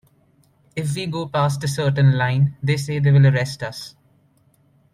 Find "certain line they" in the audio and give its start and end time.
1.67-2.75